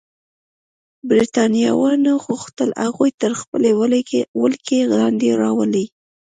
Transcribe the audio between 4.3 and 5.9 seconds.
ولکې لاندې راولي.